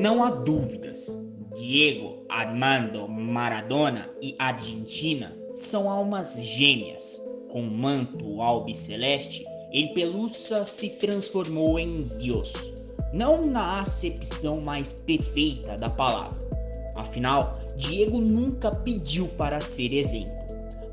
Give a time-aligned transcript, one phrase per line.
[0.00, 1.12] Não há dúvidas,
[1.56, 7.20] Diego Armando Maradona e Argentina são almas gêmeas.
[7.50, 15.90] Com manto albiceleste, ele Pelusa se transformou em Deus, não na acepção mais perfeita da
[15.90, 16.48] palavra.
[16.96, 20.32] Afinal, Diego nunca pediu para ser exemplo.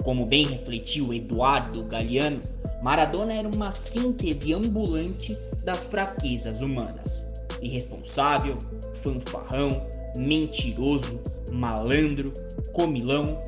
[0.03, 2.41] Como bem refletiu Eduardo Galeano,
[2.81, 7.29] Maradona era uma síntese ambulante das fraquezas humanas.
[7.61, 8.57] Irresponsável,
[9.05, 9.85] fanfarrão,
[10.17, 12.33] mentiroso, malandro,
[12.73, 13.39] comilão,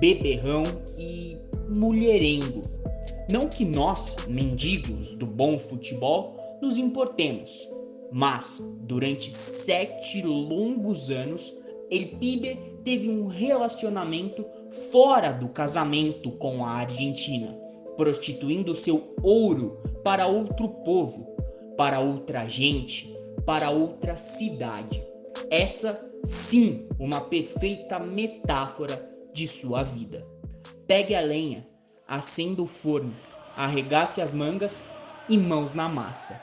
[0.00, 0.64] beberrão
[0.98, 2.62] e mulherengo.
[3.30, 7.68] Não que nós, mendigos do bom futebol, nos importemos,
[8.12, 11.54] mas durante sete longos anos,
[11.90, 14.44] El Pibe teve um relacionamento
[14.90, 17.56] fora do casamento com a Argentina,
[17.96, 21.24] prostituindo seu ouro para outro povo,
[21.76, 23.13] para outra gente,
[23.44, 25.02] para outra cidade.
[25.50, 30.26] Essa sim, uma perfeita metáfora de sua vida.
[30.86, 31.66] Pegue a lenha,
[32.06, 33.14] acenda o forno,
[33.56, 34.84] arregace as mangas
[35.28, 36.42] e mãos na massa,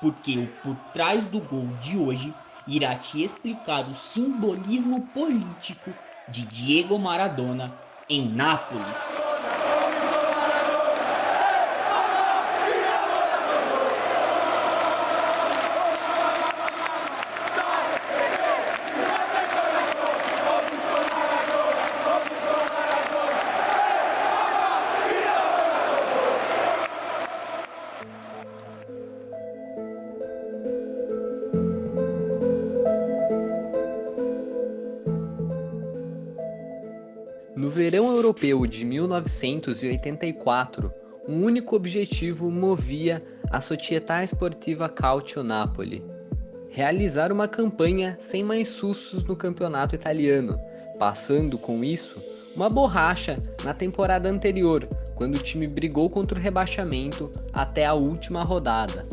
[0.00, 2.34] porque o por trás do gol de hoje
[2.66, 5.92] irá te explicar o simbolismo político
[6.28, 7.74] de Diego Maradona
[8.08, 9.27] em Nápoles.
[38.68, 40.92] De 1984,
[41.26, 46.04] um único objetivo movia a Società Sportiva Calcio Napoli:
[46.68, 50.60] realizar uma campanha sem mais sustos no campeonato italiano,
[50.98, 52.22] passando com isso
[52.54, 58.42] uma borracha na temporada anterior, quando o time brigou contra o rebaixamento até a última
[58.42, 59.06] rodada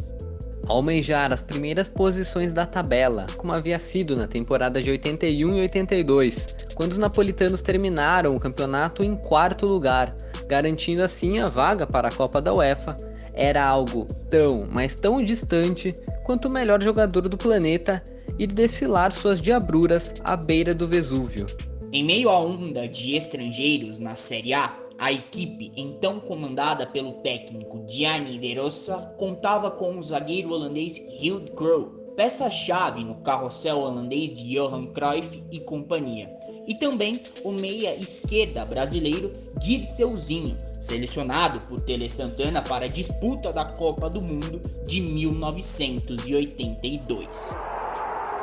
[0.67, 6.47] almejar as primeiras posições da tabela, como havia sido na temporada de 81 e 82,
[6.73, 10.15] quando os napolitanos terminaram o campeonato em quarto lugar,
[10.47, 12.95] garantindo assim a vaga para a Copa da UEFA,
[13.33, 15.93] era algo tão, mas tão distante
[16.23, 18.01] quanto o melhor jogador do planeta
[18.39, 21.45] ir desfilar suas diabruras à beira do Vesúvio.
[21.91, 27.83] Em meio à onda de estrangeiros na Série A, a equipe, então comandada pelo técnico
[27.87, 34.55] Gianni De Rossa, contava com o zagueiro holandês Hild Crow, peça-chave no carrossel holandês de
[34.55, 36.33] Johan Cruyff e companhia,
[36.65, 43.65] e também o meia esquerda brasileiro Dirceuzinho, selecionado por Tele Santana para a disputa da
[43.65, 47.57] Copa do Mundo de 1982.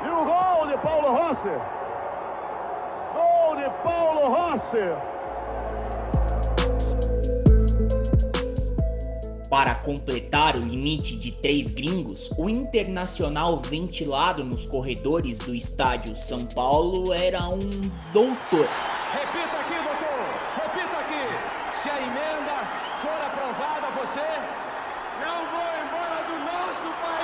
[0.04, 1.56] E o gol de Paulo Rossi!
[3.14, 4.92] Gol de Paulo Rossi!
[9.52, 16.46] Para completar o limite de três gringos, o internacional ventilado nos corredores do estádio São
[16.46, 17.58] Paulo era um
[18.14, 18.66] doutor.
[19.12, 20.24] Repita aqui, doutor!
[20.56, 21.26] Repita aqui!
[21.76, 22.64] Se a emenda
[23.02, 24.24] for aprovada, você
[25.20, 27.20] não vou embora do nosso país!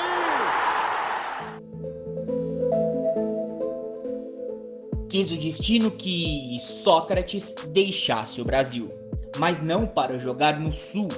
[5.09, 8.93] Quis o destino que Sócrates deixasse o Brasil,
[9.39, 11.09] mas não para jogar no sul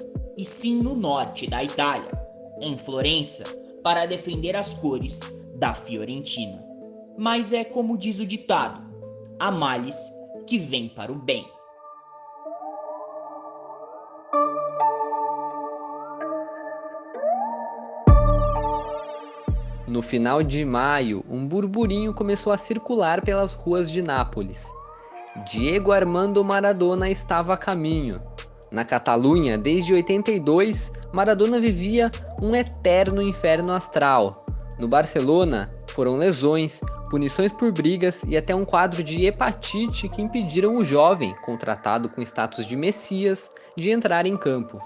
[0.40, 2.10] e sim no norte da Itália,
[2.62, 3.44] em Florença,
[3.84, 5.20] para defender as cores
[5.56, 6.64] da Fiorentina.
[7.18, 8.82] Mas é como diz o ditado:
[9.38, 9.96] há males
[10.46, 11.46] que vêm para o bem.
[19.86, 24.72] No final de maio, um burburinho começou a circular pelas ruas de Nápoles.
[25.50, 28.29] Diego Armando Maradona estava a caminho.
[28.70, 32.10] Na Catalunha, desde 82, Maradona vivia
[32.40, 34.32] um eterno inferno astral.
[34.78, 36.80] No Barcelona, foram lesões,
[37.10, 42.22] punições por brigas e até um quadro de hepatite que impediram o jovem, contratado com
[42.22, 44.80] status de Messias, de entrar em campo.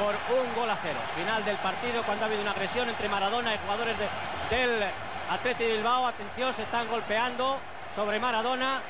[0.00, 0.98] por un gol a cero.
[1.14, 4.08] Final del partido cuando ha una agresión entre Maradona y jugadores de,
[4.48, 4.88] del
[5.30, 6.06] Athletic de Bilbao.
[6.06, 7.58] Atención, se están golpeando
[7.94, 8.80] sobre Maradona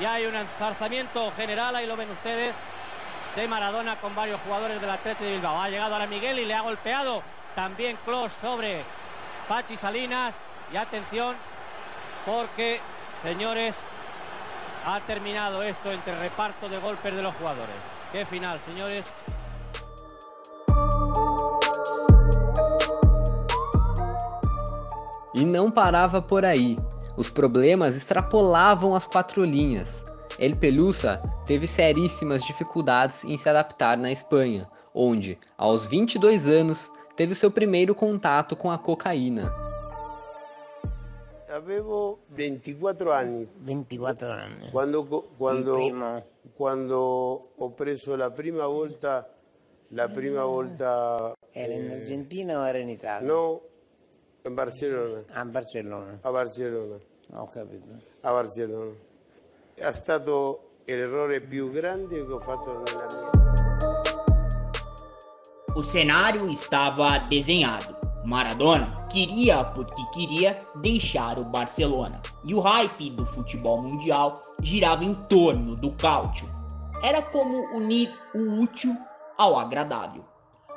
[0.00, 2.54] y hay un enzarzamiento general, ahí lo ven ustedes,
[3.36, 5.60] de Maradona con varios jugadores del Athletic de Bilbao.
[5.60, 7.22] Ha llegado ahora Miguel y le ha golpeado
[7.54, 8.82] también Klos sobre
[9.48, 10.34] Pachi Salinas.
[10.72, 11.36] Y atención,
[12.24, 12.80] porque,
[13.22, 13.76] señores,
[14.84, 17.76] ha terminado esto entre reparto de golpes de los jugadores.
[18.10, 19.04] Qué final, señores.
[25.36, 26.76] E não parava por aí.
[27.16, 30.02] Os problemas extrapolavam as quatro linhas.
[30.38, 37.34] El Pelusa teve seríssimas dificuldades em se adaptar na Espanha, onde, aos 22 anos, teve
[37.34, 39.52] seu primeiro contato com a cocaína.
[41.48, 43.48] Avevo 24 anni.
[43.60, 44.70] 24 anni.
[44.72, 45.04] Quando,
[45.38, 46.22] quando,
[46.56, 49.26] quando ho preso la prima volta,
[49.92, 53.26] la prima volta, Era in Argentina o era in Italia?
[53.26, 53.62] no,
[54.46, 56.18] in Barcellona, A Barcellona.
[56.22, 56.96] a Barcellona,
[57.34, 57.88] Ho capito.
[58.22, 58.92] a Barcellona.
[59.74, 64.04] È stato l'errore più grande che ho fatto nella mia
[65.74, 67.94] O cenário estava desenhado.
[68.24, 72.20] Maradona queria porque queria deixar o Barcelona.
[72.44, 74.32] E o hype do futebol mundial
[74.62, 76.46] girava em torno do cálcio.
[77.02, 78.96] Era como unir o útil
[79.36, 80.24] ao agradável.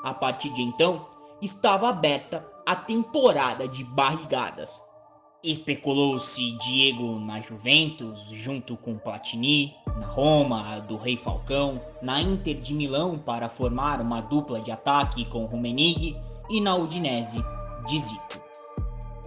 [0.03, 1.07] A partir de então,
[1.41, 4.83] estava aberta a temporada de barrigadas.
[5.43, 12.75] Especulou-se Diego na Juventus, junto com Platini, na Roma, do Rei Falcão, na Inter de
[12.75, 16.15] Milão para formar uma dupla de ataque com Rummenigge
[16.47, 17.43] e na Udinese
[17.87, 18.39] de Zico.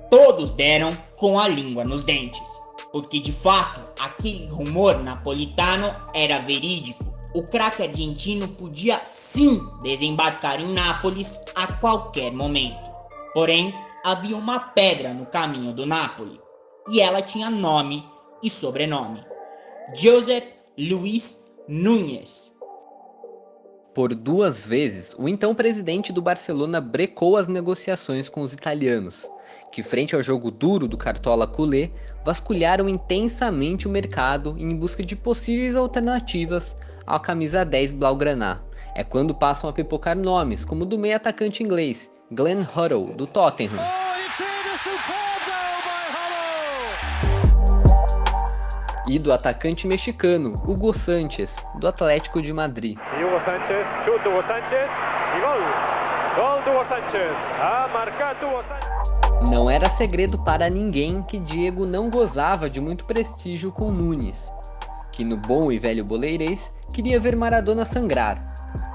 [0.08, 2.48] Todos deram com a língua nos dentes,
[2.92, 7.12] porque de fato aquele rumor napolitano era verídico.
[7.34, 12.91] O craque argentino podia sim desembarcar em Nápoles a qualquer momento.
[13.34, 13.74] Porém,
[14.04, 16.40] havia uma pedra no caminho do Napoli,
[16.88, 18.04] e ela tinha nome
[18.42, 19.24] e sobrenome:
[19.94, 20.44] Joseph
[20.78, 22.52] Luiz Núñez.
[23.94, 29.30] Por duas vezes, o então presidente do Barcelona brecou as negociações com os italianos,
[29.70, 31.90] que, frente ao jogo duro do Cartola Culé,
[32.24, 36.74] vasculharam intensamente o mercado em busca de possíveis alternativas
[37.06, 38.64] à camisa 10 Blaugrana.
[38.94, 43.26] É quando passam a pipocar nomes, como o do meio atacante inglês, Glenn Hoddle, do
[43.26, 44.16] Tottenham, Oh, a
[49.04, 49.06] Huddle.
[49.06, 52.96] e do atacante mexicano, Hugo Sánchez, do Atlético de Madrid.
[53.20, 54.88] Hugo Sánchez, chute Hugo Sánchez
[55.36, 55.60] y gol.
[56.36, 57.36] Gol de Hugo Sánchez.
[57.60, 59.50] Ha marcado Hugo Sánchez.
[59.50, 64.50] Não era segredo para ninguém que Diego não gozava de muito prestígio com Nunes,
[65.12, 68.38] que no bom e velho boleirês queria ver Maradona sangrar.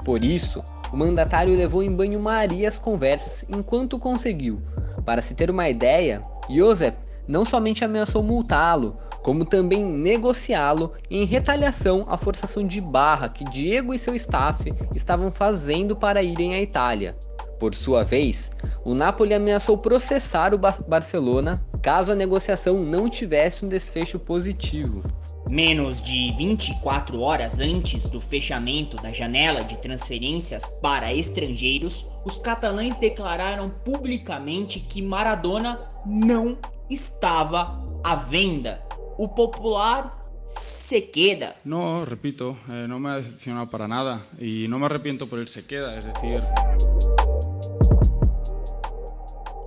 [0.04, 4.60] Por isso, o mandatário levou em banho-maria as conversas enquanto conseguiu.
[5.04, 6.96] Para se ter uma ideia, Josep
[7.26, 13.92] não somente ameaçou multá-lo, como também negociá-lo em retaliação à forçação de barra que Diego
[13.92, 17.16] e seu staff estavam fazendo para irem à Itália.
[17.58, 18.52] Por sua vez,
[18.84, 25.02] o Napoli ameaçou processar o Ba- Barcelona caso a negociação não tivesse um desfecho positivo.
[25.50, 32.96] Menos de 24 horas antes do fechamento da janela de transferências para estrangeiros, os catalães
[32.96, 36.58] declararam publicamente que Maradona não
[36.90, 38.82] estava à venda.
[39.16, 44.78] O popular se queda No, repito, eh, no me ha decepcionado para nada y no
[44.78, 46.42] me arrepiento por el se queda, es decir,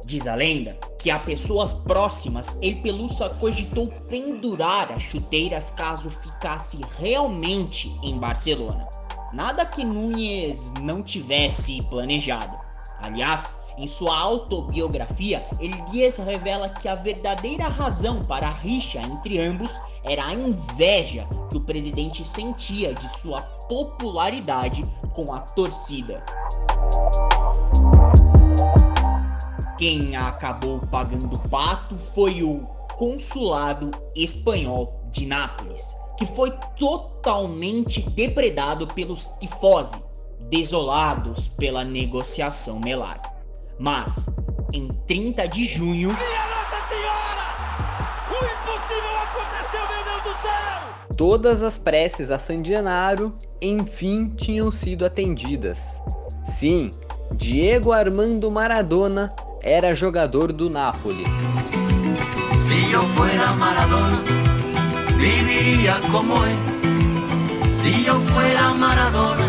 [0.05, 6.79] Diz a lenda que a pessoas próximas El Pelusa cogitou pendurar as chuteiras caso ficasse
[6.99, 8.87] realmente em Barcelona.
[9.33, 12.55] Nada que Núñez não tivesse planejado.
[12.99, 19.75] Aliás, em sua autobiografia, Elias revela que a verdadeira razão para a rixa entre ambos
[20.03, 24.83] era a inveja que o presidente sentia de sua popularidade
[25.15, 26.23] com a torcida.
[29.81, 32.59] Quem acabou pagando o pato foi o
[32.95, 39.97] consulado espanhol de Nápoles, que foi totalmente depredado pelos tifosi,
[40.51, 43.19] desolados pela negociação melar.
[43.79, 44.29] Mas,
[44.71, 48.29] em 30 de junho, ¡Minha Nossa Senhora!
[48.29, 51.15] O impossível aconteceu, meu Deus do céu!
[51.17, 55.99] Todas as preces a Sandianaro, enfim, tinham sido atendidas.
[56.45, 56.91] Sim,
[57.31, 61.23] Diego Armando Maradona era jogador do Napoli.
[62.53, 64.23] Si yo fuera Maradona,
[65.17, 66.57] viviría como él.
[67.69, 69.45] Si yo fuera Maradona,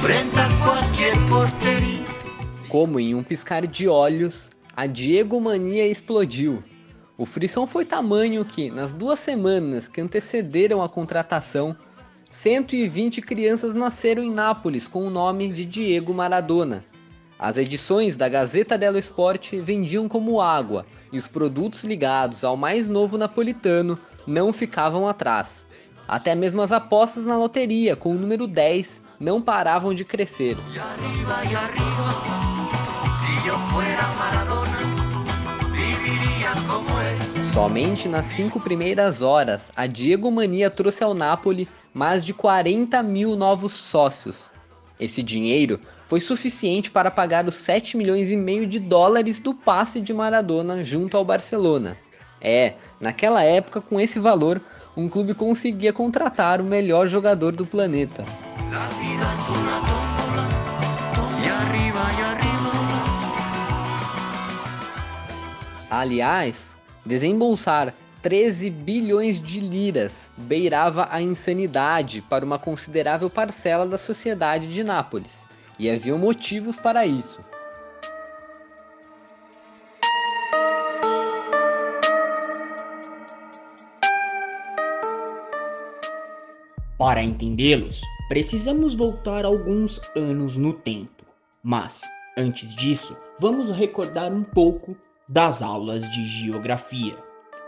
[0.00, 1.98] frente a cualquier portería.
[2.68, 6.62] Como em um piscar de olhos, a Diego Mania explodiu.
[7.16, 11.76] O frisson foi tamanho que, nas duas semanas que antecederam a contratação,
[12.30, 16.84] 120 crianças nasceram em Nápoles com o nome de Diego Maradona.
[17.38, 22.88] As edições da Gazeta dello Sport vendiam como água e os produtos ligados ao mais
[22.88, 25.64] novo napolitano não ficavam atrás.
[26.08, 30.56] Até mesmo as apostas na loteria com o número 10 não paravam de crescer.
[37.52, 43.36] Somente nas cinco primeiras horas, a Diego Mania trouxe ao Napoli mais de 40 mil
[43.36, 44.50] novos sócios.
[44.98, 45.78] Esse dinheiro
[46.08, 50.82] foi suficiente para pagar os 7 milhões e meio de dólares do passe de Maradona
[50.82, 51.98] junto ao Barcelona.
[52.40, 54.58] É, naquela época, com esse valor,
[54.96, 58.24] um clube conseguia contratar o melhor jogador do planeta.
[65.90, 66.74] Aliás,
[67.04, 74.82] desembolsar 13 bilhões de liras beirava a insanidade para uma considerável parcela da sociedade de
[74.82, 75.46] Nápoles,
[75.78, 77.42] e havia motivos para isso.
[86.98, 91.24] Para entendê-los, precisamos voltar alguns anos no tempo.
[91.62, 92.02] Mas,
[92.36, 94.96] antes disso, vamos recordar um pouco
[95.28, 97.16] das aulas de geografia.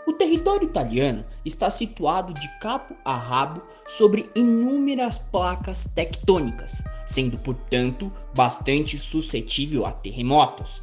[0.07, 8.11] O território italiano está situado de cabo a rabo sobre inúmeras placas tectônicas, sendo, portanto,
[8.33, 10.81] bastante suscetível a terremotos.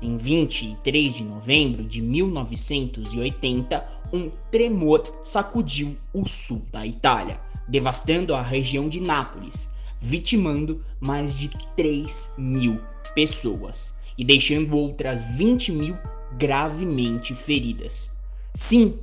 [0.00, 8.42] Em 23 de novembro de 1980, um tremor sacudiu o sul da Itália, devastando a
[8.42, 9.68] região de Nápoles,
[10.00, 12.78] vitimando mais de 3 mil
[13.14, 15.98] pessoas e deixando outras 20 mil
[16.38, 18.19] gravemente feridas.
[18.54, 18.98] Sim,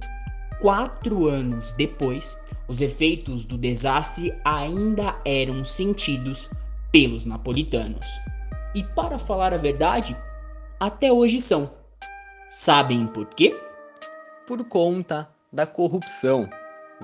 [0.60, 2.38] quatro anos depois,
[2.68, 6.50] os efeitos do desastre ainda eram sentidos
[6.92, 8.06] pelos napolitanos.
[8.76, 10.18] E para falar a verdade,
[10.80, 11.72] até hoje são.
[12.50, 13.58] Sabem por quê?
[14.46, 16.50] Por conta da corrupção.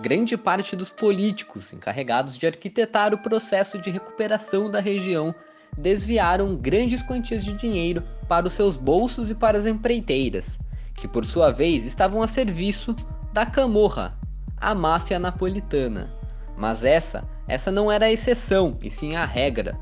[0.01, 5.33] Grande parte dos políticos encarregados de arquitetar o processo de recuperação da região
[5.77, 10.57] desviaram grandes quantias de dinheiro para os seus bolsos e para as empreiteiras,
[10.95, 12.95] que por sua vez estavam a serviço
[13.31, 14.17] da Camorra,
[14.59, 16.09] a máfia napolitana.
[16.57, 19.77] Mas essa, essa não era a exceção, e sim a regra.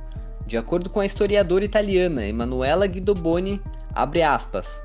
[0.47, 3.61] De acordo com a historiadora italiana Emanuela Guidoboni,
[3.93, 4.83] abre aspas,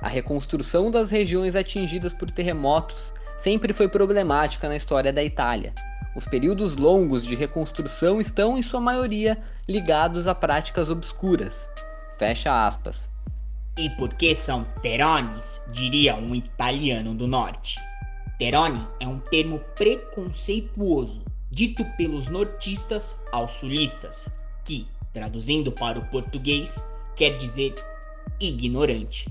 [0.00, 5.72] a reconstrução das regiões atingidas por terremotos sempre foi problemática na história da Itália.
[6.16, 9.38] Os períodos longos de reconstrução estão, em sua maioria,
[9.68, 11.68] ligados a práticas obscuras.
[12.18, 13.11] Fecha aspas.
[13.76, 15.62] E por que são terones?
[15.72, 17.80] diria um italiano do norte.
[18.38, 24.28] Terone é um termo preconceituoso dito pelos nortistas aos sulistas,
[24.64, 26.84] que, traduzindo para o português,
[27.16, 27.74] quer dizer
[28.40, 29.26] ignorante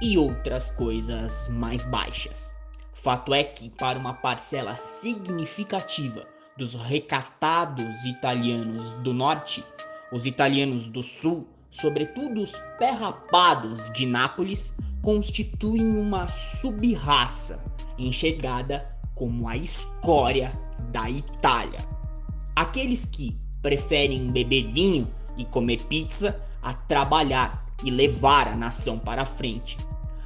[0.00, 2.56] e outras coisas mais baixas.
[2.92, 6.26] Fato é que, para uma parcela significativa
[6.56, 9.64] dos recatados italianos do norte,
[10.12, 17.62] os italianos do sul, sobretudo os pé-rapados de Nápoles, constituem uma sub-raça
[17.98, 20.52] enxergada como a escória
[20.92, 21.80] da Itália.
[22.54, 29.26] Aqueles que preferem beber vinho e comer pizza a trabalhar e levar a nação para
[29.26, 29.76] frente.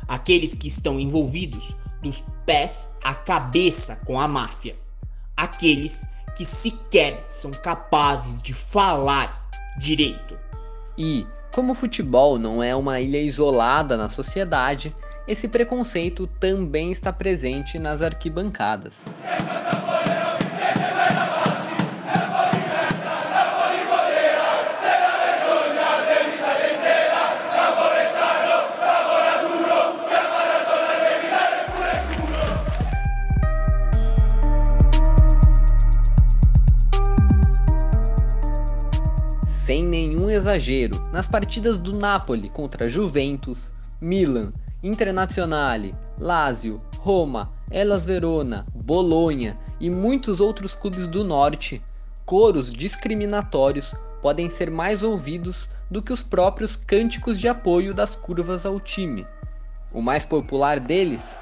[0.06, 4.76] Aqueles que estão envolvidos dos pés à cabeça com a máfia.
[5.34, 10.38] Aqueles que sequer são capazes de falar direito.
[10.96, 14.94] E, como o futebol não é uma ilha isolada na sociedade,
[15.26, 19.04] esse preconceito também está presente nas arquibancadas.
[40.38, 44.52] Exagero, nas partidas do Napoli contra Juventus, Milan,
[44.82, 51.82] Internazionale, Lazio, Roma, Elas Verona, Bolonha e muitos outros clubes do norte,
[52.24, 58.64] coros discriminatórios podem ser mais ouvidos do que os próprios cânticos de apoio das curvas
[58.64, 59.26] ao time.
[59.92, 61.36] O mais popular deles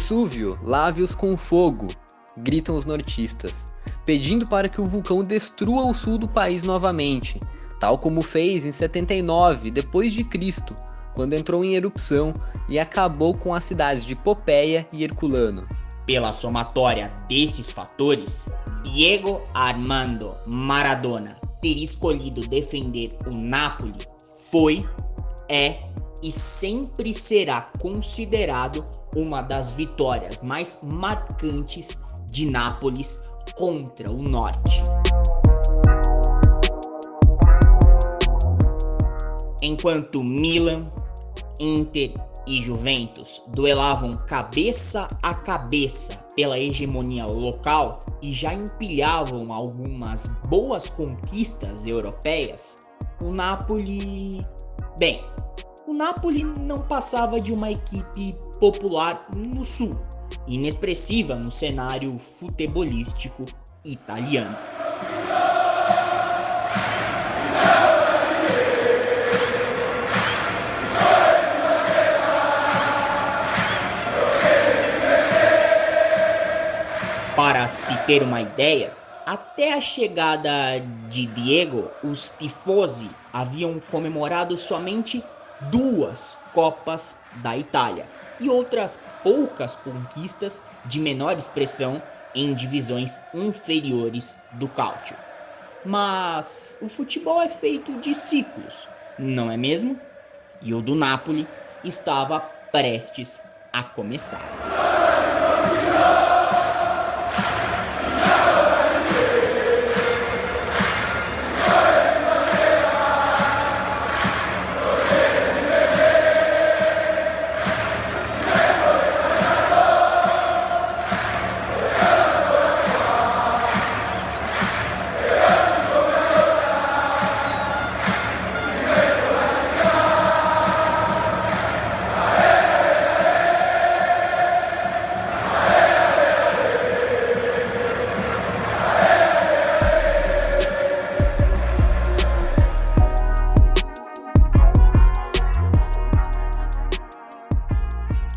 [0.00, 1.86] Vesúvio, lave-os com fogo,
[2.38, 3.68] gritam os nortistas,
[4.04, 7.38] pedindo para que o vulcão destrua o sul do país novamente,
[7.78, 10.74] tal como fez em 79 depois de Cristo,
[11.14, 12.32] quando entrou em erupção
[12.66, 15.68] e acabou com as cidades de Popeia e Herculano.
[16.06, 18.48] Pela somatória desses fatores,
[18.82, 23.98] Diego Armando Maradona ter escolhido defender o Napoli
[24.50, 24.84] foi,
[25.46, 25.78] é
[26.22, 31.98] e sempre será considerado uma das vitórias mais marcantes
[32.30, 33.22] de Nápoles
[33.56, 34.82] contra o Norte.
[39.62, 40.90] Enquanto Milan,
[41.58, 42.14] Inter
[42.46, 51.86] e Juventus duelavam cabeça a cabeça pela hegemonia local e já empilhavam algumas boas conquistas
[51.86, 52.78] europeias,
[53.20, 54.46] o Napoli.
[54.98, 55.22] Bem,
[55.86, 59.98] o Napoli não passava de uma equipe popular no sul,
[60.46, 63.46] inexpressiva no cenário futebolístico
[63.82, 64.54] italiano.
[77.34, 78.92] Para se ter uma ideia,
[79.24, 85.24] até a chegada de Diego, os tifosi haviam comemorado somente
[85.70, 92.02] duas Copas da Itália e outras poucas conquistas de menor expressão
[92.34, 95.16] em divisões inferiores do cálcio.
[95.84, 100.00] Mas o futebol é feito de ciclos, não é mesmo?
[100.60, 101.46] E o do Napoli
[101.82, 103.42] estava prestes
[103.72, 104.58] a começar.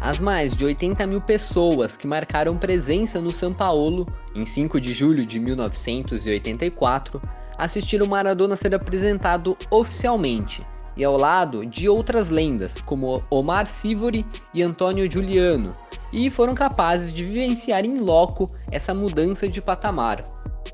[0.04, 4.92] As mais de 80 mil pessoas que marcaram presença no São Paulo em 5 de
[4.92, 7.22] julho de 1984
[7.58, 10.62] assistiram Maradona ser apresentado oficialmente
[10.98, 15.74] e ao lado de outras lendas como Omar Sivori e Antônio Giuliano,
[16.12, 20.26] e foram capazes de vivenciar em loco essa mudança de patamar.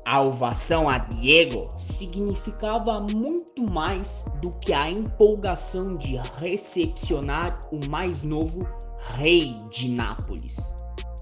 [0.04, 8.24] A ovação a Diego significava muito mais do que a empolgação de recepcionar o mais
[8.24, 8.68] novo
[9.16, 10.74] rei de Nápoles.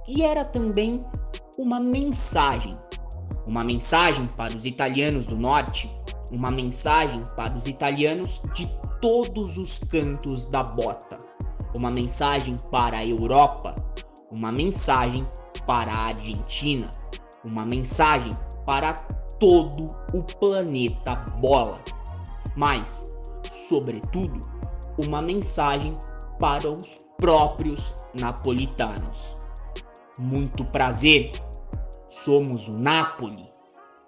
[0.06, 1.04] E era também
[1.58, 2.76] uma mensagem.
[3.46, 5.90] Uma mensagem para os italianos do norte,
[6.30, 8.66] uma mensagem para os italianos de
[9.00, 11.18] todos os cantos da bota,
[11.74, 13.74] uma mensagem para a Europa,
[14.30, 15.26] uma mensagem
[15.66, 16.90] para a Argentina,
[17.44, 18.36] uma mensagem
[18.66, 18.92] para
[19.38, 21.80] todo o planeta bola,
[22.56, 23.08] mas,
[23.50, 24.40] sobretudo,
[24.98, 25.96] uma mensagem
[26.38, 29.37] para os próprios napolitanos.
[30.16, 31.33] Muito prazer,
[32.09, 33.52] somos o Napoli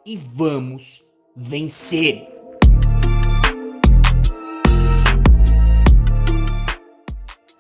[0.07, 1.03] e vamos
[1.35, 2.29] vencer!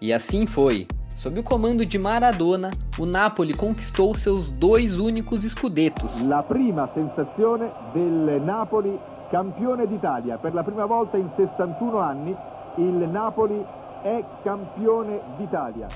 [0.01, 0.87] E assim foi.
[1.17, 6.25] Sob o comando de Maradona, o Napoli conquistou seus dois únicos escudetos.
[6.27, 8.97] La prima sensazione del Napoli
[9.33, 10.39] campione d'Italia.
[10.39, 12.37] Per la prima volta in 61 anni
[12.77, 13.63] il Napoli
[14.03, 15.87] è campione d'Italia.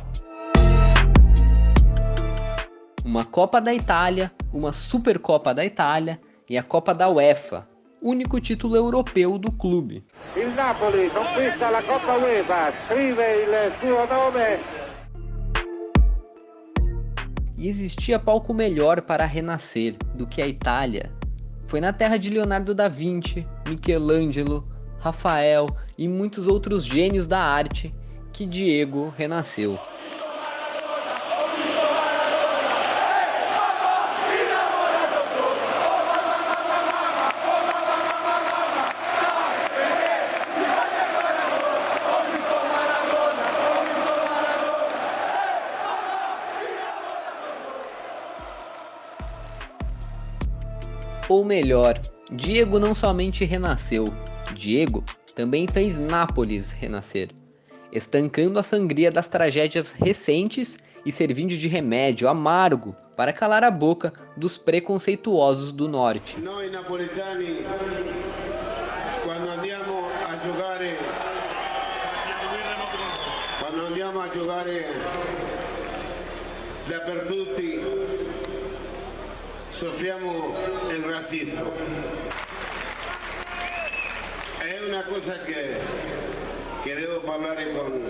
[3.04, 7.66] Uma Copa da Itália, uma Supercopa da Itália e a Copa da UEFA,
[8.02, 10.04] único título europeu do clube.
[10.36, 14.58] Il Napoli conquista la Coppa UEFA, scrive il suo nome.
[17.56, 21.10] E existia palco melhor para renascer do que a Itália.
[21.66, 27.94] Foi na terra de Leonardo da Vinci, Michelangelo, Rafael e muitos outros gênios da arte
[28.32, 29.78] que Diego renasceu.
[51.28, 51.98] Ou melhor,
[52.30, 54.06] Diego não somente renasceu,
[54.54, 55.02] Diego
[55.34, 57.30] também fez Nápoles renascer,
[57.92, 64.12] estancando a sangria das tragédias recentes e servindo de remédio amargo para calar a boca
[64.36, 66.40] dos preconceituosos do norte.
[66.40, 67.64] Noi napoletani,
[69.24, 70.96] quando andiamo a giocare,
[73.60, 74.84] quando andiamo a giocare
[76.86, 77.80] dappertutti
[79.70, 80.54] soffriamo
[80.90, 82.23] il razzismo.
[84.64, 85.76] È una cosa che,
[86.82, 88.02] che devo parlare con,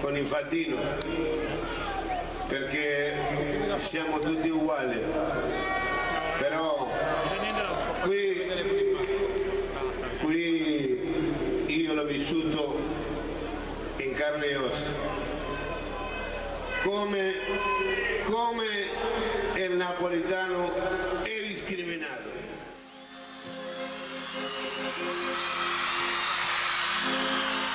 [0.00, 0.78] con Infantino,
[2.48, 3.12] perché
[3.74, 5.02] siamo tutti uguali.
[6.38, 6.88] Però
[8.04, 8.52] qui,
[10.22, 12.80] qui io l'ho vissuto
[13.98, 14.92] in carne e ossa.
[16.84, 17.34] Come,
[18.24, 18.66] come
[19.56, 21.41] il napolitano è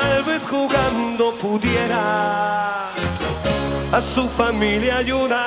[0.00, 2.90] Tal vez jugando pudiera
[3.92, 5.42] a su familia ayudar.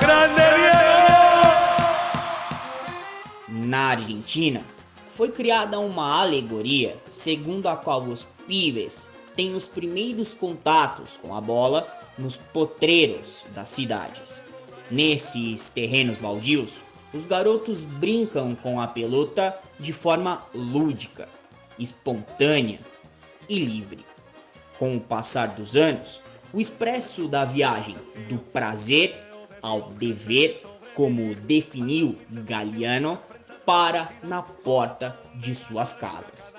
[0.00, 0.78] ¡Grande Diego!
[3.48, 4.64] Na Argentina,
[5.14, 11.40] foi criada uma alegoria segundo a qual os pibes têm os primeiros contatos com a
[11.40, 11.86] bola
[12.16, 14.40] nos potreiros das cidades.
[14.90, 16.82] Nesses terrenos baldios,
[17.12, 21.28] os garotos brincam com a pelota de forma lúdica,
[21.80, 22.78] espontânea
[23.48, 24.04] e livre.
[24.78, 27.96] Com o passar dos anos, o expresso da viagem
[28.28, 29.20] do prazer
[29.62, 30.62] ao dever,
[30.94, 33.18] como definiu Galiano,
[33.64, 36.54] para na porta de suas casas.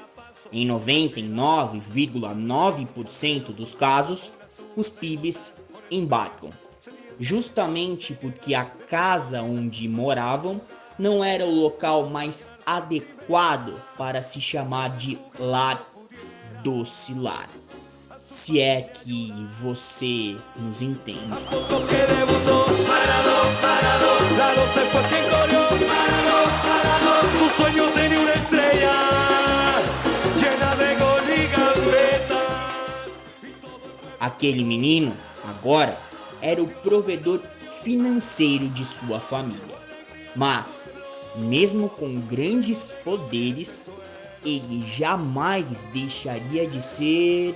[0.51, 4.31] Em 99,9% dos casos,
[4.75, 5.53] os pibes
[5.89, 6.51] embarcam,
[7.19, 10.61] justamente porque a casa onde moravam
[10.97, 15.85] não era o local mais adequado para se chamar de lar
[16.63, 17.49] doce lar.
[18.23, 21.19] Se é que você nos entende.
[34.19, 35.97] Aquele menino, agora,
[36.41, 37.41] era o provedor
[37.83, 39.70] financeiro de sua família.
[40.35, 40.93] Mas,
[41.35, 43.83] mesmo com grandes poderes,
[44.45, 47.55] ele jamais deixaria de ser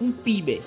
[0.00, 0.62] um pibe,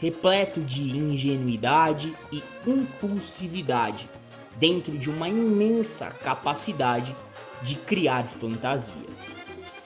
[0.00, 4.08] repleto de ingenuidade e impulsividade,
[4.56, 7.14] dentro de uma imensa capacidade
[7.62, 9.32] de criar fantasias.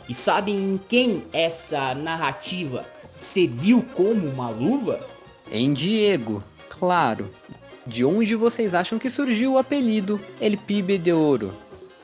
[0.08, 5.06] E sabem em quem essa narrativa serviu como uma luva?
[5.50, 7.30] Em Diego, claro.
[7.86, 11.52] De onde vocês acham que surgiu o apelido El Pibe de Ouro?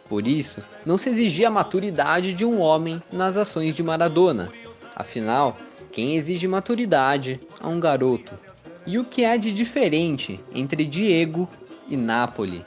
[0.09, 4.51] Por isso, não se exigia a maturidade de um homem nas ações de Maradona.
[4.97, 5.57] Afinal,
[5.93, 8.35] quem exige maturidade a um garoto?
[8.87, 11.49] E o que há de diferente entre Diego
[11.89, 12.65] e Napoli?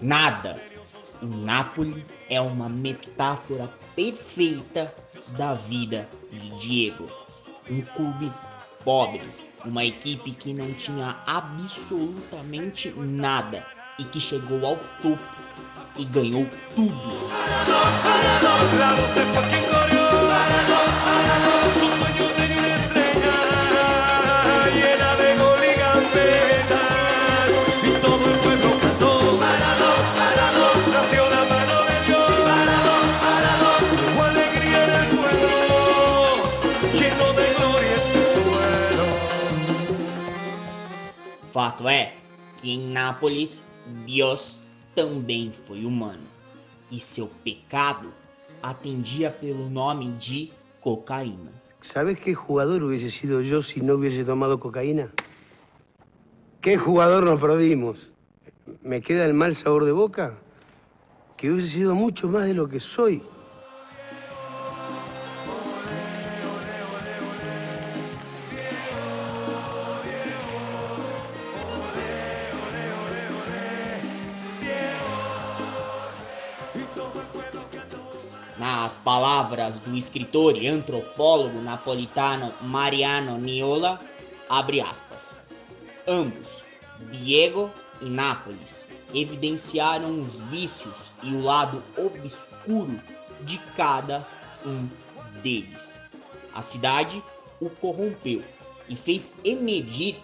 [0.00, 0.58] Nada.
[1.20, 4.94] O Napoli é uma metáfora perfeita
[5.36, 7.06] da vida de Diego.
[7.70, 8.32] Um clube
[8.84, 9.22] pobre,
[9.64, 13.64] uma equipe que não tinha absolutamente nada
[13.98, 15.18] e que chegou ao topo
[15.96, 17.12] e ganhou tudo.
[41.82, 42.22] Fato
[42.58, 43.64] que em Nápoles,
[44.06, 44.62] Deus
[44.94, 46.22] também foi humano
[46.92, 48.08] e seu pecado
[48.62, 51.50] atendia pelo nome de cocaína.
[51.80, 55.10] ¿Sabes qué jugador hubiese sido yo si no hubiese tomado cocaína?
[56.60, 58.12] ¿Qué jugador nos perdimos?
[58.80, 60.38] ¿Me queda el mal sabor de boca?
[61.36, 63.24] Que hubiese sido mucho más de lo que soy.
[78.62, 84.00] Nas palavras do escritor e antropólogo napolitano Mariano Niola,
[84.48, 85.40] abre aspas.
[86.06, 86.62] Ambos,
[87.10, 93.02] Diego e Nápoles, evidenciaram os vícios e o lado obscuro
[93.40, 94.24] de cada
[94.64, 94.88] um
[95.42, 96.00] deles.
[96.54, 97.20] A cidade
[97.60, 98.44] o corrompeu
[98.88, 100.20] e fez emergir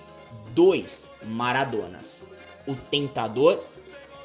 [0.55, 2.22] dois Maradonas:
[2.68, 3.64] o tentador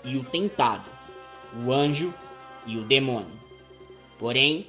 [0.04, 0.86] e o tentado,
[1.66, 2.14] o anjo
[2.68, 3.43] e o demônio.
[4.24, 4.66] Porém,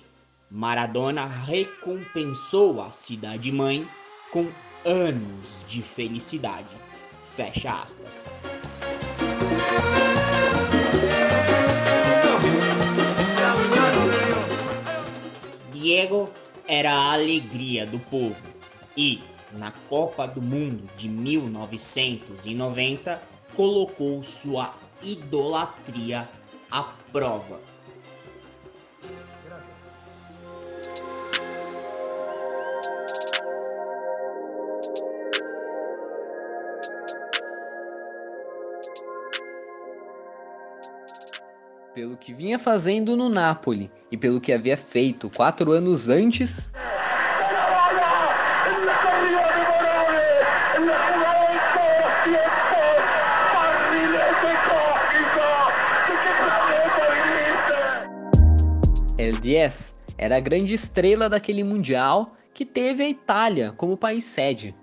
[0.50, 3.88] Maradona recompensou a cidade-mãe
[4.32, 4.50] com
[4.84, 6.76] anos de felicidade.
[7.36, 8.24] Fecha aspas.
[15.72, 16.28] Diego
[16.66, 18.34] era a alegria do povo
[18.96, 23.22] e, na Copa do Mundo de 1990,
[23.54, 26.28] colocou sua idolatria
[26.68, 27.73] à prova.
[41.94, 46.72] Pelo que vinha fazendo no Napoli e pelo que havia feito quatro anos antes,
[59.16, 64.74] El 10 era a grande estrela daquele Mundial que teve a Itália como país sede.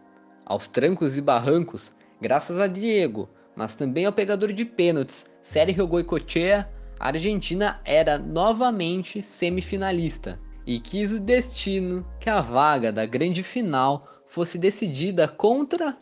[0.46, 6.70] Aos trancos e barrancos, graças a Diego, mas também ao pegador de pênaltis, Sergio Goicoechea,
[7.02, 14.08] a Argentina era novamente semifinalista e quis o destino que a vaga da grande final
[14.28, 15.98] fosse decidida contra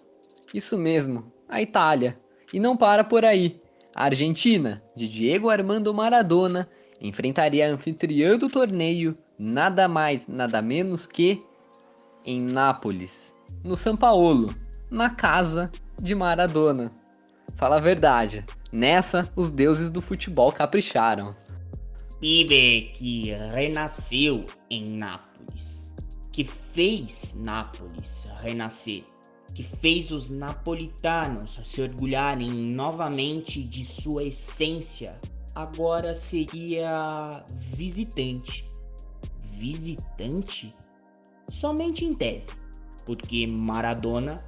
[0.54, 2.20] isso mesmo, a Itália.
[2.52, 3.62] E não para por aí.
[3.96, 6.68] A Argentina, de Diego Armando Maradona,
[7.00, 11.42] enfrentaria a anfitriã do torneio nada mais, nada menos que
[12.26, 13.34] em Nápoles,
[13.64, 14.54] no São Paulo,
[14.92, 16.92] na casa de Maradona.
[17.56, 21.36] Fala a verdade, nessa os deuses do futebol capricharam.
[22.20, 25.96] Pibe que renasceu em Nápoles,
[26.32, 29.04] que fez Nápoles renascer,
[29.54, 35.20] que fez os napolitanos se orgulharem novamente de sua essência,
[35.56, 38.70] agora seria visitante.
[39.42, 40.76] Visitante?
[41.50, 42.52] Somente em tese,
[43.06, 44.46] porque Maradona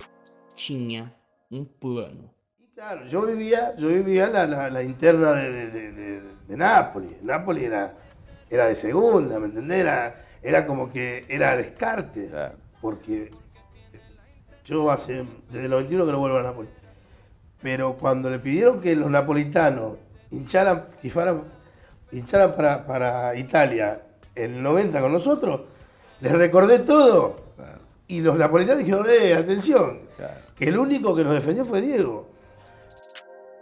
[0.55, 1.13] tinha
[1.51, 2.29] um plano.
[2.73, 7.21] Claro, yo vivía, yo vivía la, la, la interna de, de, de, de, Nápoles.
[7.21, 7.93] Nápoles era,
[8.49, 9.81] era de segunda, ¿me entendés?
[9.81, 12.31] Era, era como que era descarte.
[12.79, 13.31] Porque
[14.63, 16.71] yo hace, desde el 91 que no vuelvo a Nápoles.
[17.61, 19.97] Pero cuando le pidieron que los napolitanos
[20.31, 20.85] hincharan,
[22.11, 24.01] hincharan para, para Italia
[24.33, 25.61] en el 90 con nosotros,
[26.21, 27.51] les recordé todo.
[28.07, 29.99] Y los napolitanos dijeron, eh, atención,
[30.55, 32.30] que el único que nos defendió fue Diego.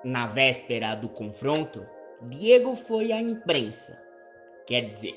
[0.04, 1.86] Na véspera do confronto,
[2.30, 4.02] Diego foi à imprensa.
[4.66, 5.16] Quer dizer,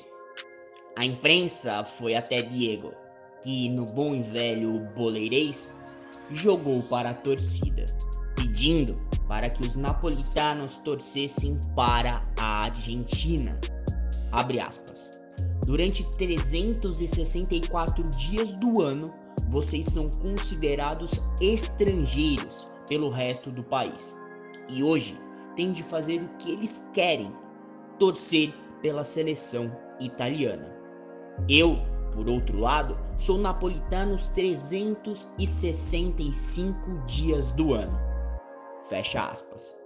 [0.97, 2.93] a imprensa foi até Diego,
[3.41, 5.73] que no bom e velho boleirês
[6.31, 7.85] jogou para a torcida,
[8.35, 13.57] pedindo para que os napolitanos torcessem para a Argentina.
[14.33, 15.11] Abre aspas.
[15.65, 19.13] Durante 364 dias do ano,
[19.47, 24.21] vocês são considerados estrangeiros pelo resto do país.
[24.69, 25.19] E hoje
[25.55, 27.31] têm de fazer o que eles querem:
[27.99, 30.73] torcer pela seleção italiana.
[31.49, 31.77] Eu,
[32.11, 37.99] por outro lado, sou napolitano os 365 dias do ano.
[38.89, 39.77] Fecha aspas.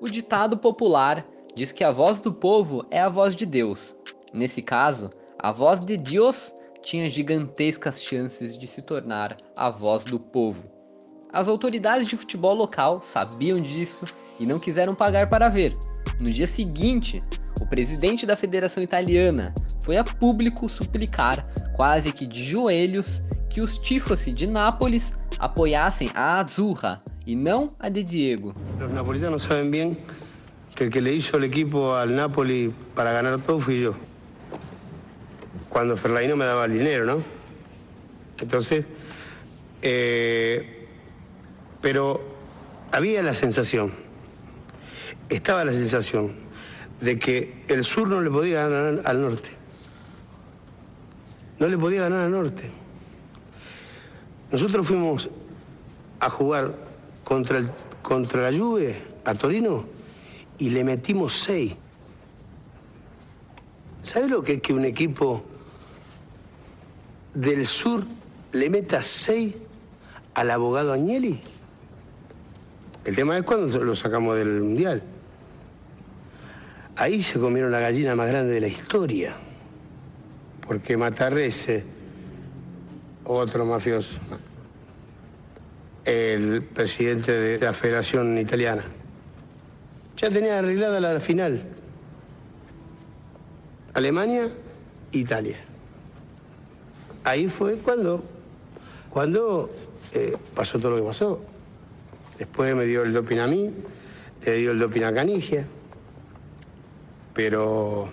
[0.00, 3.96] O ditado popular diz que a voz do povo é a voz de Deus.
[4.32, 10.18] Nesse caso, a voz de Deus tinha gigantescas chances de se tornar a voz do
[10.18, 10.64] povo.
[11.32, 14.04] As autoridades de futebol local sabiam disso
[14.42, 15.72] e não quiseram pagar para ver.
[16.20, 17.22] No dia seguinte,
[17.60, 23.78] o presidente da Federação Italiana foi a público suplicar, quase que de joelhos, que os
[23.78, 28.52] tifosi de Nápoles apoiassem a Azzurra e não a de Diego.
[28.80, 29.96] Los napolitanos saben bien
[30.74, 33.94] que el que le hizo el equipo al Napoli para ganar todo fui yo.
[35.68, 37.22] Cuando Ferlaino me daba el dinero, ¿no?
[38.40, 38.84] Entonces,
[39.82, 40.88] eh,
[41.80, 42.20] pero
[42.90, 43.92] había la sensación,
[45.36, 46.32] estaba la sensación
[47.00, 49.50] de que el sur no le podía ganar al norte.
[51.58, 52.70] No le podía ganar al norte.
[54.50, 55.28] Nosotros fuimos
[56.20, 56.74] a jugar
[57.24, 57.70] contra, el,
[58.02, 59.84] contra la Juve a Torino
[60.58, 61.74] y le metimos seis.
[64.02, 65.42] ¿Sabe lo que es que un equipo
[67.34, 68.04] del sur
[68.52, 69.54] le meta seis
[70.34, 71.40] al abogado Agnelli?
[73.04, 75.02] El tema es cuando lo sacamos del Mundial.
[76.96, 79.34] Ahí se comieron la gallina más grande de la historia.
[80.66, 81.84] Porque Matarrese,
[83.24, 84.18] otro mafioso,
[86.04, 88.84] el presidente de la Federación Italiana.
[90.16, 91.62] Ya tenía arreglada la final.
[93.94, 94.50] Alemania,
[95.12, 95.58] Italia.
[97.24, 98.22] Ahí fue cuando,
[99.10, 99.70] cuando
[100.12, 101.40] eh, pasó todo lo que pasó.
[102.38, 103.70] Después me dio el doping a mí,
[104.44, 105.66] le dio el doping a Canigia,
[107.34, 108.08] pero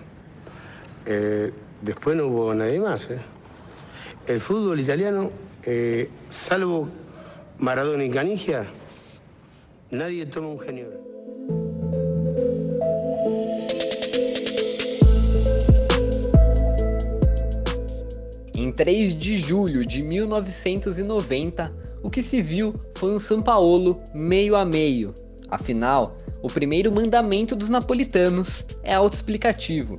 [1.06, 1.52] eh,
[1.82, 3.10] después no hubo nadie más.
[3.10, 3.20] ¿eh?
[4.26, 5.30] El fútbol italiano,
[5.64, 6.88] eh, salvo
[7.58, 8.66] Maradona y Canigia,
[9.90, 10.88] nadie toma un genio.
[18.54, 24.64] Em 3 de julho de 1990, o que se viu foi um Sampaolo meio a
[24.64, 25.12] meio.
[25.50, 29.98] Afinal, o primeiro mandamento dos napolitanos é autoexplicativo: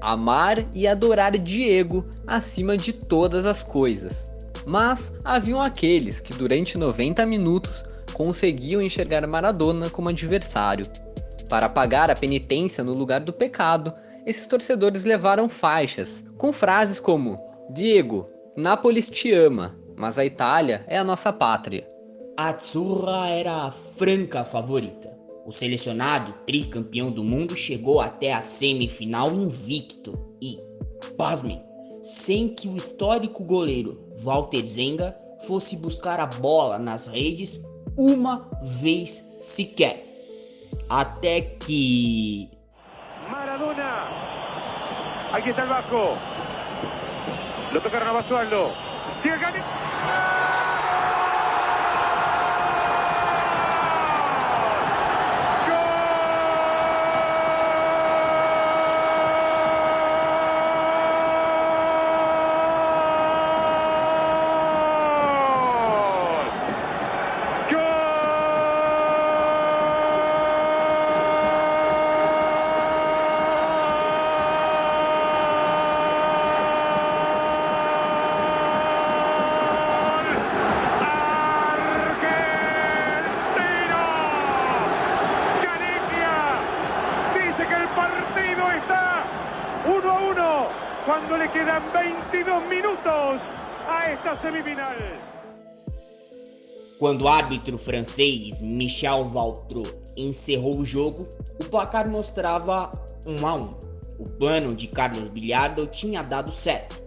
[0.00, 4.32] amar e adorar Diego acima de todas as coisas.
[4.66, 10.86] Mas haviam aqueles que durante 90 minutos conseguiam enxergar Maradona como adversário.
[11.48, 13.92] Para pagar a penitência no lugar do pecado,
[14.26, 17.38] esses torcedores levaram faixas com frases como:
[17.70, 21.93] Diego, Nápoles te ama, mas a Itália é a nossa pátria.
[22.36, 25.16] A Azzurra era a franca favorita.
[25.46, 30.58] O selecionado tricampeão do mundo chegou até a semifinal invicto e,
[31.16, 31.62] pasmem,
[32.02, 35.16] sem que o histórico goleiro Walter Zenga
[35.46, 37.62] fosse buscar a bola nas redes
[37.96, 38.50] uma
[38.82, 40.04] vez sequer.
[40.90, 42.48] Até que.
[43.30, 44.08] Maradona.
[45.32, 46.16] Aquí está el Vasco.
[47.72, 48.72] Lo tocaron a Basualdo.
[49.22, 49.58] Sigue Cani.
[87.34, 89.24] Dice que el partido está
[89.86, 90.68] 1 a 1
[91.06, 93.40] cuando le quedan 22 minutos
[93.88, 94.96] a esta semifinal.
[97.04, 99.84] Quando o árbitro francês Michel Valtrou
[100.16, 101.28] encerrou o jogo,
[101.60, 102.90] o placar mostrava
[103.26, 103.78] 1 a 1.
[104.20, 106.98] O plano de Carlos Bilhardo tinha dado certo.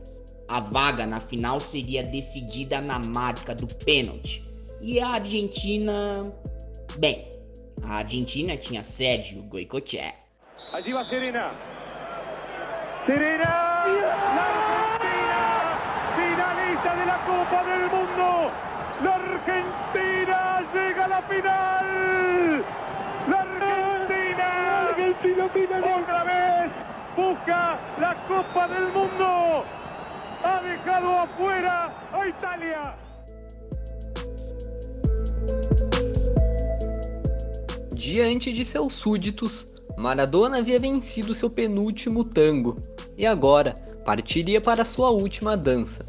[0.47, 4.43] A vaga na final seria decidida na marca do pênalti.
[4.83, 6.31] E a Argentina.
[6.99, 7.31] Bem,
[7.81, 10.13] a Argentina tinha Sérgio Goicoechea.
[10.73, 11.55] Allí va Serena.
[13.07, 13.49] Serena.
[14.35, 14.45] La
[14.93, 15.37] Argentina.
[16.15, 18.76] Finalista de la Copa del Mundo.
[19.47, 22.65] Argentina llega a la final.
[23.29, 24.47] La Argentina.
[24.67, 25.45] La Argentina
[25.95, 26.71] otra vez
[27.15, 29.63] busca la Copa del Mundo.
[30.43, 32.95] Ha dejado afuera a Italia.
[37.93, 39.65] Diante de seus súditos,
[39.97, 42.77] Maradona havia vencido seu penúltimo tango
[43.17, 46.05] e agora partiria para sua última dança.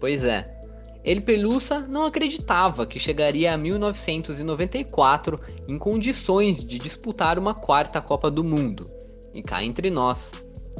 [0.00, 0.59] Pois é,
[1.02, 8.30] ele Pelusa não acreditava que chegaria a 1994 em condições de disputar uma quarta Copa
[8.30, 8.86] do Mundo.
[9.32, 10.32] E cá entre nós,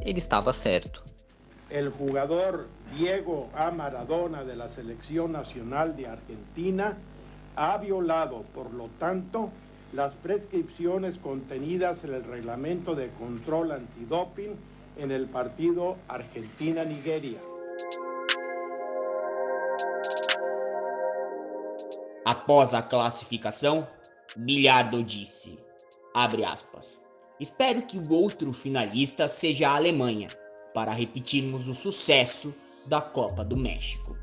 [0.02, 1.04] ele estava certo.
[1.70, 3.70] El jugador Diego A.
[3.70, 6.98] Maradona de la Selección Nacional de Argentina
[7.56, 9.50] ha violado, por lo tanto,
[9.92, 14.54] las prescripciones contenidas en el reglamento de control antidoping
[14.98, 17.38] en el partido Argentina-Nigeria.
[22.30, 23.86] Após a classificação,
[24.36, 25.58] Bilhardo disse,
[26.14, 26.96] abre aspas,
[27.40, 30.28] espero que o outro finalista seja a Alemanha,
[30.72, 32.54] para repetirmos o sucesso
[32.86, 34.16] da Copa do México.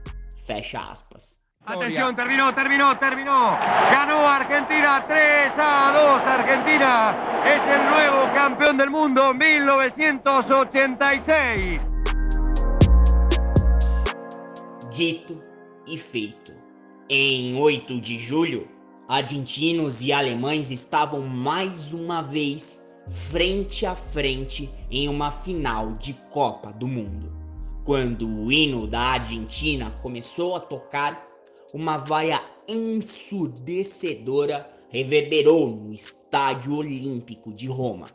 [0.45, 1.38] Fecha aspas.
[1.66, 3.60] Atención, terminó, terminó, terminó.
[3.91, 6.22] Ganó Argentina 3 a 2.
[6.28, 11.89] Argentina es el nuevo campeón del mundo 1986.
[14.95, 15.43] Dito
[15.86, 16.57] e feito.
[17.10, 18.68] Em 8 de julho,
[19.08, 26.74] argentinos e alemães estavam mais uma vez frente a frente em uma final de Copa
[26.74, 27.32] do Mundo.
[27.86, 31.26] Quando o hino da Argentina começou a tocar,
[31.74, 38.08] uma vaia ensurdecedora reverberou no Estádio Olímpico de Roma.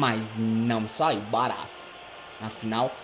[0.00, 1.68] Mas não saiu barato.
[2.40, 2.96] Afinal,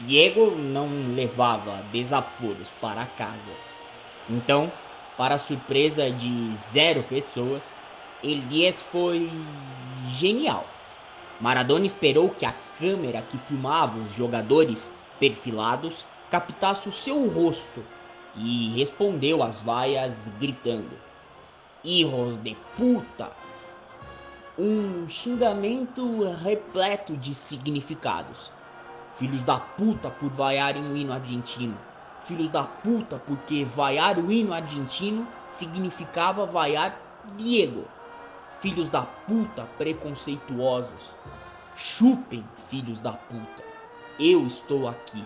[0.00, 3.52] Diego não levava desaforos para casa.
[4.28, 4.72] Então,
[5.16, 7.76] para surpresa de zero pessoas,
[8.24, 9.30] Elias foi
[10.08, 10.66] genial.
[11.40, 17.84] Maradona esperou que a câmera que filmava os jogadores perfilados captasse o seu rosto
[18.36, 20.98] e respondeu às vaias gritando:
[21.84, 23.30] Hijos de puta!
[24.58, 28.52] Um xingamento repleto de significados.
[29.14, 31.74] Filhos da puta por vaiarem o hino argentino.
[32.20, 37.00] Filhos da puta porque vaiar o hino argentino significava vaiar
[37.38, 37.84] Diego.
[38.60, 41.14] Filhos da puta preconceituosos.
[41.74, 43.64] Chupem, filhos da puta.
[44.20, 45.24] Eu estou aqui.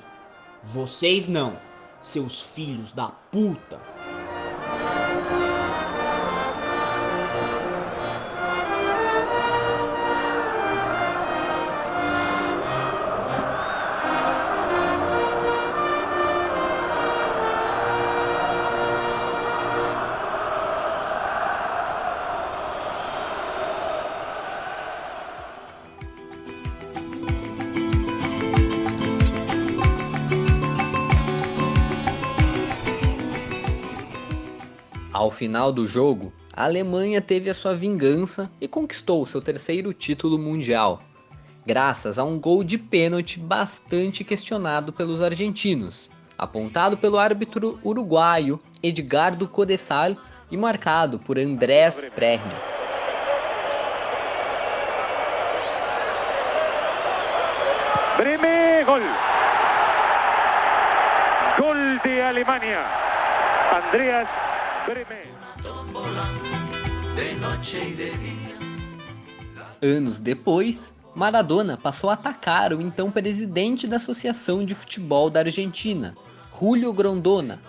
[0.62, 1.58] Vocês não,
[2.00, 3.95] seus filhos da puta.
[35.36, 41.02] Final do jogo, a Alemanha teve a sua vingança e conquistou seu terceiro título mundial,
[41.66, 49.46] graças a um gol de pênalti bastante questionado pelos argentinos, apontado pelo árbitro uruguaio Edgardo
[49.46, 50.16] Codesal
[50.50, 52.40] e marcado por Andrés Prehn.
[58.16, 59.00] Breme, gol.
[61.58, 62.86] Gol de Alemania.
[63.76, 64.45] Andreas
[69.82, 76.14] Anos depois, Maradona passou a atacar o então presidente da Associação de Futebol da Argentina,
[76.56, 77.60] Julio Grondona,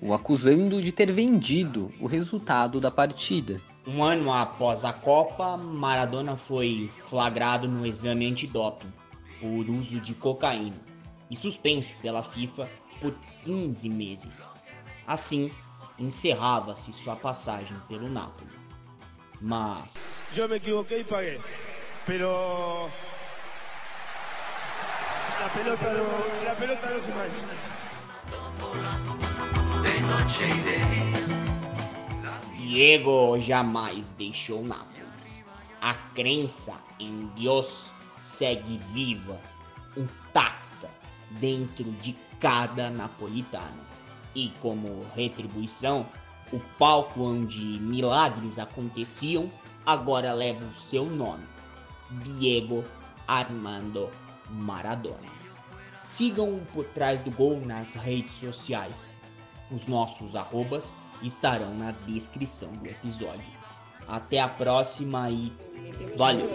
[0.00, 3.60] o acusando de ter vendido o resultado da partida.
[3.84, 8.92] Um ano após a Copa, Maradona foi flagrado no exame antidoping
[9.40, 10.80] por uso de cocaína
[11.28, 13.12] e suspenso pela FIFA por
[13.42, 14.48] 15 meses.
[15.04, 15.50] Assim,
[16.00, 18.58] encerrava-se sua passagem pelo Napoli.
[19.40, 21.40] Mas Yo me equivoqué y pagué.
[22.06, 22.88] Pero.
[25.40, 27.46] La pelota no, la pelota no se mancha.
[32.56, 35.44] Diego jamais deixou Nápoles.
[35.80, 39.40] A crença em Deus segue viva,
[39.96, 40.90] intacta
[41.30, 43.89] dentro de cada napolitano.
[44.34, 46.06] E como retribuição,
[46.52, 49.50] o palco onde milagres aconteciam
[49.84, 51.44] agora leva o seu nome:
[52.22, 52.84] Diego
[53.26, 54.08] Armando
[54.50, 55.40] Maradona.
[56.02, 59.08] Sigam o por trás do gol nas redes sociais.
[59.70, 63.60] Os nossos arrobas estarão na descrição do episódio.
[64.08, 65.52] Até a próxima e
[66.16, 66.50] valeu!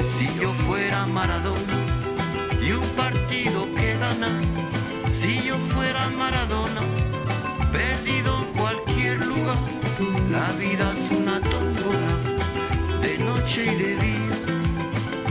[0.00, 1.78] Si yo fuera Maradona
[2.62, 4.42] y un partido que ganar,
[5.10, 6.82] si yo fuera Maradona,
[7.72, 9.56] perdido en cualquier lugar,
[10.30, 12.12] la vida es una tómbola,
[13.00, 14.36] de noche y de día,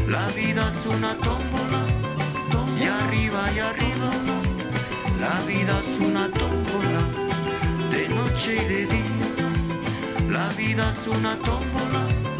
[0.08, 1.82] la vida es una tómbola,
[2.80, 4.10] y arriba y arriba,
[5.20, 7.02] la vida es una tómbola,
[7.92, 9.28] de noche y de día,
[10.32, 12.35] la vida es una tómbola